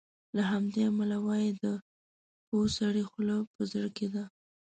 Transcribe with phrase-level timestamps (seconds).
[0.35, 1.65] له همدې امله وایي د
[2.47, 4.23] پوه سړي خوله په زړه کې ده.